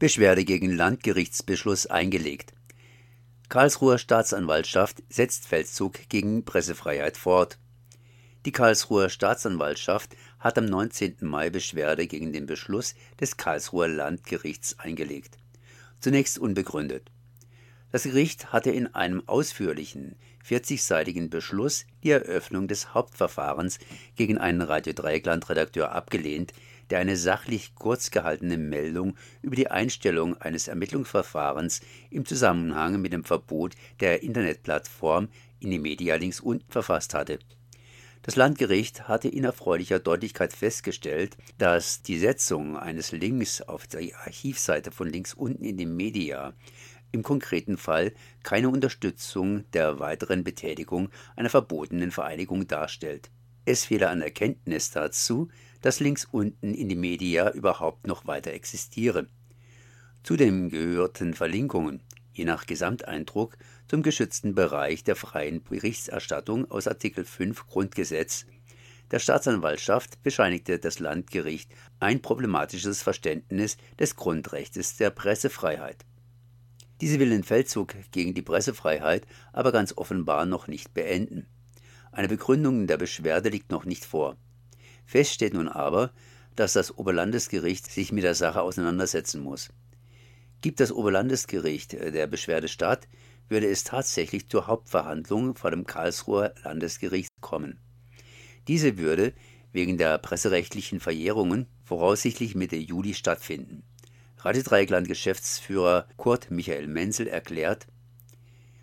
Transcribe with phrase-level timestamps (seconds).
[0.00, 2.54] Beschwerde gegen Landgerichtsbeschluss eingelegt.
[3.50, 7.58] Karlsruher Staatsanwaltschaft setzt Feldzug gegen Pressefreiheit fort.
[8.46, 11.16] Die Karlsruher Staatsanwaltschaft hat am 19.
[11.20, 15.36] Mai Beschwerde gegen den Beschluss des Karlsruher Landgerichts eingelegt.
[16.00, 17.10] Zunächst unbegründet.
[17.92, 20.16] Das Gericht hatte in einem ausführlichen,
[20.48, 23.78] 40-seitigen Beschluss die Eröffnung des Hauptverfahrens
[24.16, 26.54] gegen einen Radio Dreieckland-Redakteur abgelehnt,
[26.90, 31.80] der eine sachlich kurz gehaltene Meldung über die Einstellung eines Ermittlungsverfahrens
[32.10, 35.28] im Zusammenhang mit dem Verbot der Internetplattform
[35.60, 37.38] in die Media links unten verfasst hatte.
[38.22, 44.90] Das Landgericht hatte in erfreulicher Deutlichkeit festgestellt, dass die Setzung eines Links auf die Archivseite
[44.90, 46.52] von links unten in die Media
[47.12, 48.12] im konkreten Fall
[48.42, 53.30] keine Unterstützung der weiteren Betätigung einer verbotenen Vereinigung darstellt.
[53.70, 55.48] Es fehle an Erkenntnis dazu,
[55.80, 59.28] dass links unten in die Media überhaupt noch weiter existiere.
[60.24, 62.02] Zudem gehörten Verlinkungen,
[62.32, 68.44] je nach Gesamteindruck, zum geschützten Bereich der freien Berichterstattung aus Artikel 5 Grundgesetz.
[69.12, 76.04] Der Staatsanwaltschaft bescheinigte das Landgericht ein problematisches Verständnis des Grundrechts der Pressefreiheit.
[77.00, 81.46] Diese will den Feldzug gegen die Pressefreiheit aber ganz offenbar noch nicht beenden.
[82.12, 84.36] Eine Begründung der Beschwerde liegt noch nicht vor.
[85.04, 86.12] Fest steht nun aber,
[86.56, 89.70] dass das Oberlandesgericht sich mit der Sache auseinandersetzen muss.
[90.60, 93.08] Gibt das Oberlandesgericht der Beschwerde statt,
[93.48, 97.78] würde es tatsächlich zur Hauptverhandlung vor dem Karlsruher Landesgericht kommen.
[98.68, 99.32] Diese würde
[99.72, 103.82] wegen der presserechtlichen Verjährungen voraussichtlich Mitte Juli stattfinden.
[104.38, 107.86] Radio Dreieckland Geschäftsführer Kurt Michael Menzel erklärt,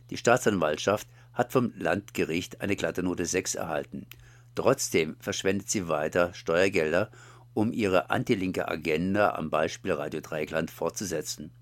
[0.09, 1.07] die Staatsanwaltschaft
[1.37, 4.07] hat vom Landgericht eine glatte Note 6 erhalten.
[4.55, 7.11] Trotzdem verschwendet sie weiter Steuergelder,
[7.53, 11.53] um ihre antilinke Agenda am Beispiel Radio Dreieckland fortzusetzen.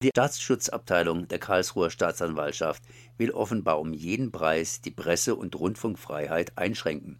[0.00, 2.84] Die Staatsschutzabteilung der Karlsruher Staatsanwaltschaft
[3.18, 7.18] will offenbar um jeden Preis die Presse- und Rundfunkfreiheit einschränken.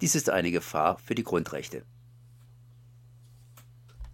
[0.00, 1.84] Dies ist eine Gefahr für die Grundrechte